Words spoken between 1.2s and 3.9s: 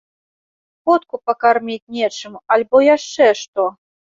пакарміць нечым, альбо яшчэ што.